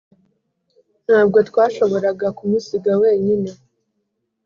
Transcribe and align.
ntabwo 1.05 1.37
twashoboraga 1.49 2.27
kumusiga 2.37 2.91
wenyine. 3.01 3.49